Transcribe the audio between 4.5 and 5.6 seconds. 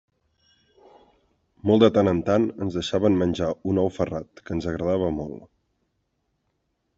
ens agradava molt.